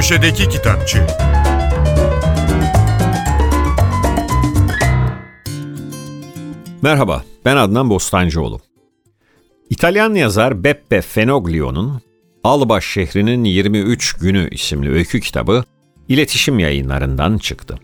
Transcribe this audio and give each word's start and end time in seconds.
Köşedeki 0.00 0.48
Kitapçı 0.48 1.06
Merhaba, 6.82 7.24
ben 7.44 7.56
Adnan 7.56 7.90
Bostancıoğlu. 7.90 8.60
İtalyan 9.70 10.14
yazar 10.14 10.64
Beppe 10.64 11.00
Fenoglio'nun 11.02 12.00
Alba 12.44 12.80
şehrinin 12.80 13.44
23 13.44 14.12
günü 14.12 14.48
isimli 14.50 14.90
öykü 14.90 15.20
kitabı 15.20 15.64
iletişim 16.08 16.58
yayınlarından 16.58 17.38
çıktı. 17.38 17.78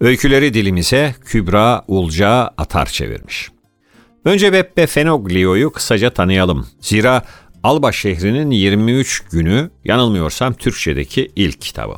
Öyküleri 0.00 0.54
dilimize 0.54 1.14
Kübra 1.24 1.84
Ulca 1.88 2.50
Atar 2.56 2.86
çevirmiş. 2.86 3.50
Önce 4.24 4.52
Beppe 4.52 4.86
Fenoglio'yu 4.86 5.72
kısaca 5.72 6.10
tanıyalım. 6.10 6.66
Zira 6.80 7.22
Alba 7.68 7.92
şehrinin 7.92 8.50
23 8.50 9.20
günü 9.20 9.70
yanılmıyorsam 9.84 10.54
Türkçedeki 10.54 11.30
ilk 11.36 11.60
kitabı. 11.60 11.94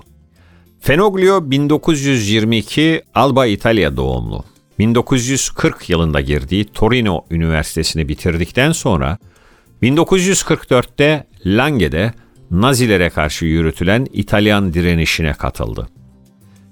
Fenoglio 0.80 1.50
1922 1.50 3.02
Alba 3.14 3.46
İtalya 3.46 3.96
doğumlu. 3.96 4.44
1940 4.78 5.90
yılında 5.90 6.20
girdiği 6.20 6.64
Torino 6.64 7.24
Üniversitesi'ni 7.30 8.08
bitirdikten 8.08 8.72
sonra 8.72 9.18
1944'te 9.82 11.26
Lange'de 11.46 12.12
Nazilere 12.50 13.10
karşı 13.10 13.44
yürütülen 13.44 14.06
İtalyan 14.12 14.74
direnişine 14.74 15.32
katıldı. 15.32 15.88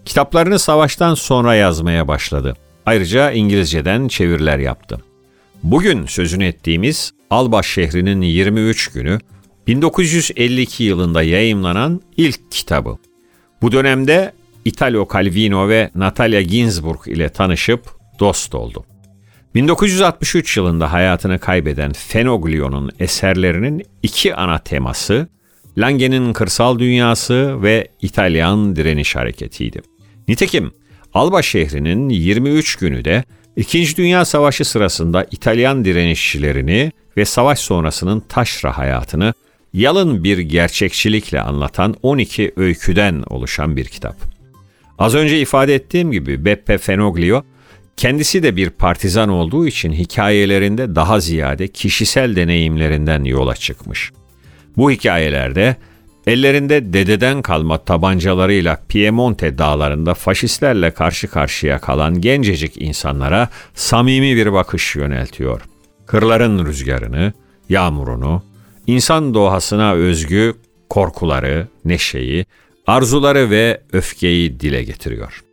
Kitaplarını 0.05 0.59
savaştan 0.59 1.15
sonra 1.15 1.55
yazmaya 1.55 2.09
başladı. 2.09 2.57
Ayrıca 2.87 3.31
İngilizceden 3.31 4.09
çeviriler 4.09 4.59
yaptı. 4.59 5.08
Bugün 5.63 6.07
sözünü 6.07 6.45
ettiğimiz 6.45 7.13
Alba 7.31 7.63
şehrinin 7.63 8.21
23 8.21 8.89
günü 8.89 9.19
1952 9.67 10.85
yılında 10.85 11.23
yayımlanan 11.23 12.01
ilk 12.17 12.53
kitabı. 12.53 12.99
Bu 13.63 13.73
dönemde 13.73 14.33
Italo 14.65 15.09
Calvino 15.13 15.69
ve 15.69 15.91
Natalia 15.95 16.41
Ginsburg 16.41 17.09
ile 17.09 17.29
tanışıp 17.29 17.81
dost 18.21 18.55
oldu. 18.55 18.85
1963 19.55 20.57
yılında 20.57 20.93
hayatını 20.93 21.39
kaybeden 21.39 21.93
Fenoglio'nun 21.93 22.91
eserlerinin 22.99 23.83
iki 24.03 24.35
ana 24.35 24.59
teması 24.59 25.29
Lange'nin 25.79 26.33
kırsal 26.33 26.79
dünyası 26.79 27.63
ve 27.63 27.89
İtalyan 28.03 28.77
direniş 28.77 29.17
hareketiydi. 29.17 29.83
Nitekim 30.29 30.73
Alba 31.15 31.43
şehrinin 31.43 32.09
23 32.09 32.77
günü 32.77 33.05
de 33.05 33.25
İkinci 33.59 33.97
Dünya 33.97 34.25
Savaşı 34.25 34.65
sırasında 34.65 35.27
İtalyan 35.31 35.85
direnişçilerini 35.85 36.93
ve 37.17 37.25
savaş 37.25 37.59
sonrasının 37.59 38.21
taşra 38.21 38.79
hayatını 38.79 39.35
yalın 39.73 40.25
bir 40.25 40.39
gerçekçilikle 40.39 41.41
anlatan 41.41 41.95
12 42.03 42.53
öyküden 42.57 43.23
oluşan 43.27 43.77
bir 43.77 43.85
kitap. 43.85 44.17
Az 44.99 45.15
önce 45.15 45.41
ifade 45.41 45.75
ettiğim 45.75 46.13
gibi 46.13 46.45
Beppe 46.45 46.79
Fenoglio 46.79 47.43
kendisi 47.97 48.43
de 48.43 48.57
bir 48.57 48.71
partizan 48.71 49.29
olduğu 49.29 49.67
için 49.67 49.93
hikayelerinde 49.93 50.95
daha 50.95 51.21
ziyade 51.21 51.69
kişisel 51.69 52.37
deneyimlerinden 52.37 53.25
yola 53.25 53.55
çıkmış. 53.55 54.13
Bu 54.77 54.91
hikayelerde 54.91 55.77
ellerinde 56.29 56.93
dededen 56.93 57.43
kalma 57.43 57.79
tabancalarıyla 57.79 58.79
Piemonte 58.89 59.59
dağlarında 59.59 60.15
faşistlerle 60.15 60.91
karşı 60.91 61.29
karşıya 61.29 61.79
kalan 61.79 62.21
gencecik 62.21 62.83
insanlara 62.83 63.49
samimi 63.75 64.37
bir 64.37 64.53
bakış 64.53 64.97
yöneltiyor. 64.97 65.61
Kırların 66.07 66.67
rüzgarını, 66.67 67.33
yağmurunu, 67.69 68.43
insan 68.87 69.35
doğasına 69.35 69.93
özgü 69.93 70.55
korkuları, 70.89 71.69
neşeyi, 71.85 72.47
arzuları 72.87 73.51
ve 73.51 73.81
öfkeyi 73.93 74.61
dile 74.61 74.85
getiriyor. 74.85 75.48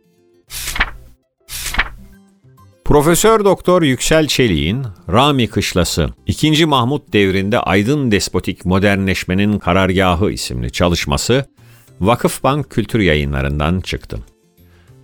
Profesör 2.86 3.44
Doktor 3.44 3.82
Yüksel 3.82 4.26
Çelik'in 4.26 4.82
Rami 5.12 5.46
Kışlası 5.46 6.08
2. 6.26 6.66
Mahmut 6.66 7.12
devrinde 7.12 7.60
aydın 7.60 8.10
despotik 8.10 8.64
modernleşmenin 8.64 9.58
karargahı 9.58 10.30
isimli 10.30 10.72
çalışması 10.72 11.46
Vakıfbank 12.00 12.70
Kültür 12.70 13.00
Yayınlarından 13.00 13.80
çıktı. 13.80 14.18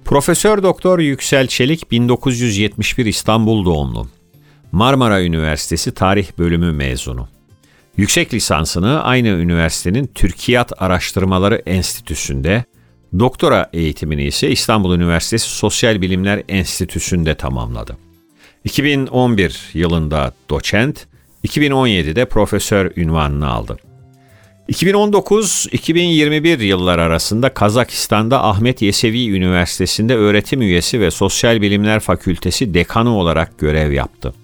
Profesör 0.05 0.63
Doktor 0.63 0.99
Yüksel 0.99 1.47
Çelik 1.47 1.91
1971 1.91 3.07
İstanbul 3.07 3.65
doğumlu. 3.65 4.09
Marmara 4.73 5.23
Üniversitesi 5.23 5.95
Tarih 5.95 6.27
Bölümü 6.39 6.73
mezunu. 6.73 7.29
Yüksek 7.97 8.35
lisansını 8.35 9.03
aynı 9.03 9.29
üniversitenin 9.29 10.07
Türkiyat 10.07 10.83
Araştırmaları 10.83 11.63
Enstitüsü'nde 11.67 12.65
Doktora 13.19 13.71
eğitimini 13.73 14.25
ise 14.25 14.51
İstanbul 14.51 14.95
Üniversitesi 14.95 15.49
Sosyal 15.49 16.01
Bilimler 16.01 16.43
Enstitüsü'nde 16.49 17.35
tamamladı. 17.35 17.97
2011 18.65 19.61
yılında 19.75 20.33
doçent, 20.51 21.07
2017'de 21.45 22.25
profesör 22.25 22.93
ünvanını 22.97 23.51
aldı. 23.51 23.77
2019-2021 24.69 26.65
yıllar 26.65 26.99
arasında 26.99 27.55
Kazakistan'da 27.55 28.45
Ahmet 28.45 28.83
Yesevi 28.83 29.29
Üniversitesi'nde 29.29 30.17
öğretim 30.17 30.63
üyesi 30.63 31.01
ve 31.01 31.11
Sosyal 31.11 31.61
Bilimler 31.61 32.01
Fakültesi 32.01 32.75
dekanı 32.75 33.19
olarak 33.19 33.59
görev 33.59 33.93
yaptı. 33.93 34.35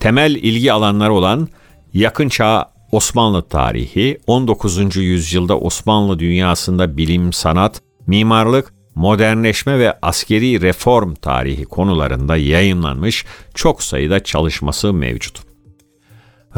Temel 0.00 0.34
ilgi 0.34 0.72
alanları 0.72 1.12
olan 1.12 1.48
yakın 1.94 2.28
çağ 2.28 2.70
Osmanlı 2.92 3.42
tarihi, 3.42 4.18
19. 4.26 4.96
yüzyılda 4.96 5.58
Osmanlı 5.58 6.18
dünyasında 6.18 6.96
bilim, 6.96 7.32
sanat, 7.32 7.82
mimarlık, 8.08 8.72
modernleşme 8.94 9.78
ve 9.78 9.98
askeri 10.02 10.60
reform 10.60 11.14
tarihi 11.14 11.64
konularında 11.64 12.36
yayınlanmış 12.36 13.24
çok 13.54 13.82
sayıda 13.82 14.24
çalışması 14.24 14.92
mevcut. 14.92 15.38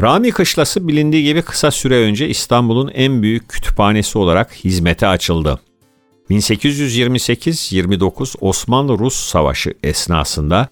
Rami 0.02 0.30
Kışlası 0.30 0.88
bilindiği 0.88 1.24
gibi 1.24 1.42
kısa 1.42 1.70
süre 1.70 1.96
önce 1.96 2.28
İstanbul'un 2.28 2.90
en 2.94 3.22
büyük 3.22 3.48
kütüphanesi 3.48 4.18
olarak 4.18 4.54
hizmete 4.54 5.06
açıldı. 5.06 5.60
1828-29 6.30 8.34
Osmanlı-Rus 8.40 9.14
Savaşı 9.14 9.74
esnasında 9.82 10.68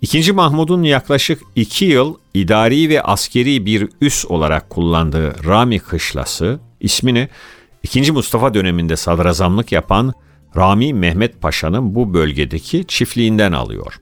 2. 0.00 0.32
Mahmud'un 0.32 0.82
yaklaşık 0.82 1.42
2 1.56 1.84
yıl 1.84 2.14
idari 2.34 2.88
ve 2.88 3.02
askeri 3.02 3.66
bir 3.66 3.88
üs 4.00 4.26
olarak 4.26 4.70
kullandığı 4.70 5.44
Rami 5.44 5.78
Kışlası 5.78 6.60
ismini 6.80 7.28
2. 7.82 8.12
Mustafa 8.12 8.54
döneminde 8.54 8.96
sadrazamlık 8.96 9.72
yapan 9.72 10.12
Rami 10.56 10.94
Mehmet 10.94 11.40
Paşa'nın 11.40 11.94
bu 11.94 12.14
bölgedeki 12.14 12.84
çiftliğinden 12.86 13.52
alıyor. 13.52 13.94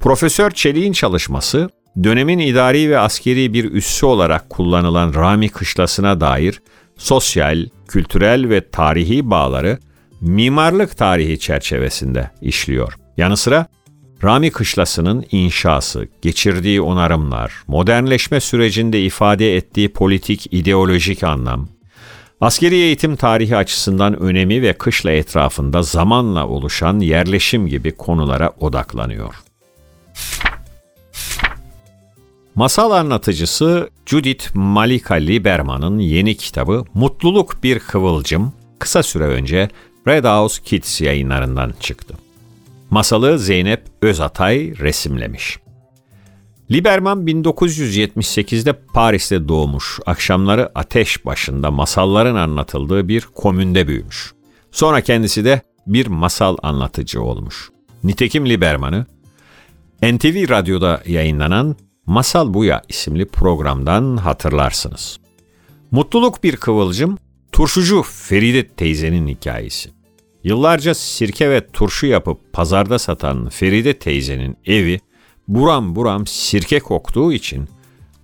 Profesör 0.00 0.50
Çelik'in 0.50 0.92
çalışması 0.92 1.70
dönemin 2.04 2.38
idari 2.38 2.90
ve 2.90 2.98
askeri 2.98 3.52
bir 3.52 3.72
üssü 3.72 4.06
olarak 4.06 4.50
kullanılan 4.50 5.14
Rami 5.14 5.48
Kışlası'na 5.48 6.20
dair 6.20 6.62
sosyal, 6.96 7.66
kültürel 7.88 8.48
ve 8.48 8.70
tarihi 8.70 9.30
bağları 9.30 9.78
mimarlık 10.20 10.96
tarihi 10.96 11.38
çerçevesinde 11.38 12.30
işliyor. 12.42 12.96
Yanı 13.16 13.36
sıra 13.36 13.66
Rami 14.24 14.50
Kışlası'nın 14.50 15.24
inşası, 15.30 16.08
geçirdiği 16.22 16.80
onarımlar, 16.80 17.52
modernleşme 17.66 18.40
sürecinde 18.40 19.02
ifade 19.02 19.56
ettiği 19.56 19.92
politik, 19.92 20.46
ideolojik 20.50 21.24
anlam, 21.24 21.68
Askeri 22.44 22.74
eğitim 22.74 23.16
tarihi 23.16 23.56
açısından 23.56 24.20
önemi 24.20 24.62
ve 24.62 24.72
kışla 24.72 25.10
etrafında 25.10 25.82
zamanla 25.82 26.48
oluşan 26.48 27.00
yerleşim 27.00 27.66
gibi 27.66 27.92
konulara 27.92 28.52
odaklanıyor. 28.60 29.34
Masal 32.54 32.90
anlatıcısı 32.90 33.90
Judith 34.06 34.54
Malika 34.54 35.14
Liberman'ın 35.14 35.98
yeni 35.98 36.36
kitabı 36.36 36.84
Mutluluk 36.94 37.62
Bir 37.62 37.78
Kıvılcım 37.78 38.52
kısa 38.78 39.02
süre 39.02 39.24
önce 39.24 39.68
Red 40.08 40.24
House 40.24 40.62
Kids 40.62 41.00
yayınlarından 41.00 41.74
çıktı. 41.80 42.14
Masalı 42.90 43.38
Zeynep 43.38 43.82
Özatay 44.02 44.78
resimlemiş. 44.78 45.63
Liberman 46.70 47.26
1978'de 47.26 48.72
Paris'te 48.72 49.48
doğmuş, 49.48 50.00
akşamları 50.06 50.70
ateş 50.74 51.26
başında 51.26 51.70
masalların 51.70 52.34
anlatıldığı 52.34 53.08
bir 53.08 53.20
komünde 53.20 53.88
büyümüş. 53.88 54.32
Sonra 54.70 55.00
kendisi 55.00 55.44
de 55.44 55.62
bir 55.86 56.06
masal 56.06 56.56
anlatıcı 56.62 57.22
olmuş. 57.22 57.70
Nitekim 58.04 58.46
Liberman'ı 58.48 59.06
NTV 60.02 60.48
Radyo'da 60.48 61.02
yayınlanan 61.06 61.76
Masal 62.06 62.54
Buya 62.54 62.82
isimli 62.88 63.24
programdan 63.24 64.16
hatırlarsınız. 64.16 65.20
Mutluluk 65.90 66.44
bir 66.44 66.56
kıvılcım, 66.56 67.18
turşucu 67.52 68.02
Feride 68.02 68.68
teyzenin 68.68 69.28
hikayesi. 69.28 69.90
Yıllarca 70.44 70.94
sirke 70.94 71.50
ve 71.50 71.66
turşu 71.66 72.06
yapıp 72.06 72.52
pazarda 72.52 72.98
satan 72.98 73.48
Feride 73.48 73.98
teyzenin 73.98 74.56
evi 74.66 75.00
buram 75.48 75.96
buram 75.96 76.26
sirke 76.26 76.78
koktuğu 76.78 77.32
için 77.32 77.68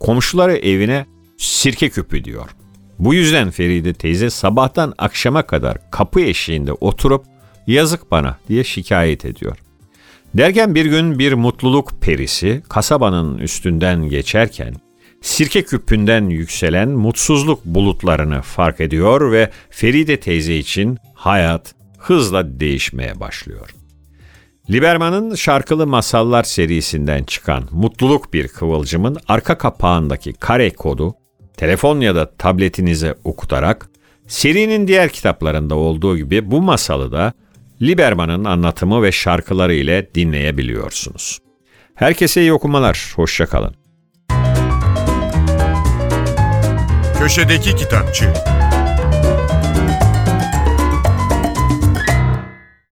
komşuları 0.01 0.57
evine 0.57 1.07
sirke 1.37 1.89
küpü 1.89 2.25
diyor. 2.25 2.51
Bu 2.99 3.15
yüzden 3.15 3.51
Feride 3.51 3.93
teyze 3.93 4.31
sabahtan 4.31 4.95
akşama 4.99 5.43
kadar 5.43 5.91
kapı 5.91 6.21
eşiğinde 6.21 6.73
oturup 6.73 7.25
yazık 7.67 8.11
bana 8.11 8.39
diye 8.49 8.65
şikayet 8.65 9.25
ediyor. 9.25 9.57
Derken 10.35 10.75
bir 10.75 10.87
gün 10.87 11.19
bir 11.19 11.33
mutluluk 11.33 12.01
perisi 12.01 12.63
kasabanın 12.69 13.39
üstünden 13.39 14.09
geçerken 14.09 14.75
sirke 15.21 15.65
küpünden 15.65 16.29
yükselen 16.29 16.89
mutsuzluk 16.89 17.65
bulutlarını 17.65 18.43
fark 18.43 18.81
ediyor 18.81 19.33
ve 19.33 19.51
Feride 19.71 20.21
teyze 20.21 20.57
için 20.57 20.99
hayat 21.15 21.75
hızla 21.99 22.61
değişmeye 22.61 23.21
başlıyor. 23.21 23.71
Liberman'ın 24.71 25.35
şarkılı 25.35 25.87
masallar 25.87 26.43
serisinden 26.43 27.25
çıkan 27.25 27.65
Mutluluk 27.71 28.33
Bir 28.33 28.49
Kıvılcım'ın 28.49 29.17
arka 29.29 29.59
kapağındaki 29.59 30.33
kare 30.33 30.71
kodu 30.71 31.15
telefon 31.57 32.01
ya 32.01 32.15
da 32.15 32.37
tabletinize 32.37 33.15
okutarak 33.25 33.91
serinin 34.27 34.89
diğer 34.89 35.09
kitaplarında 35.09 35.75
olduğu 35.75 36.17
gibi 36.17 36.51
bu 36.51 36.63
masalı 36.63 37.13
da 37.13 37.33
Liberman'ın 37.83 38.45
anlatımı 38.45 39.03
ve 39.03 39.13
şarkıları 39.13 39.75
ile 39.75 40.15
dinleyebiliyorsunuz. 40.15 41.39
Herkese 41.95 42.41
iyi 42.41 42.53
okumalar, 42.53 43.13
hoşçakalın. 43.17 43.75
Köşedeki 47.19 47.77
Kitapçı 47.77 48.33